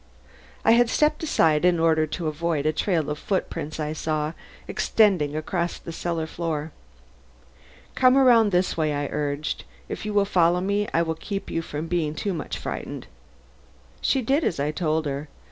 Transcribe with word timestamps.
I 0.65 0.71
had 0.71 0.89
stepped 0.89 1.21
aside 1.21 1.63
in 1.63 1.79
order 1.79 2.07
to 2.07 2.25
avoid 2.25 2.65
a 2.65 2.73
trail 2.73 3.07
of 3.11 3.19
footprints 3.19 3.79
I 3.79 3.93
saw 3.93 4.33
extending 4.67 5.35
across 5.35 5.77
the 5.77 5.91
cellar 5.91 6.25
floor. 6.25 6.71
"Come 7.93 8.17
around 8.17 8.49
this 8.51 8.75
way," 8.75 8.93
I 8.95 9.05
urged. 9.11 9.63
"If 9.87 10.03
you 10.03 10.11
will 10.11 10.25
follow 10.25 10.59
me 10.59 10.87
I 10.91 11.03
will 11.03 11.13
keep 11.13 11.51
you 11.51 11.61
from 11.61 11.85
being 11.85 12.15
too 12.15 12.33
much 12.33 12.57
frightened." 12.57 13.05
She 14.01 14.23
did 14.23 14.43
as 14.43 14.59
I 14.59 14.71
told 14.71 15.05
her. 15.05 15.29